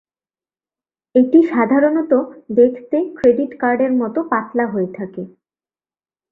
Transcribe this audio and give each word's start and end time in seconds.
এটি 1.15 1.39
সাধারণত 1.51 2.11
দেখতে 2.59 2.97
ক্রেডিট 3.17 3.51
কার্ডের 3.61 3.91
মত 4.01 4.15
পাতলা 4.31 4.65
হয়ে 4.67 4.89
থাকে। 4.97 5.23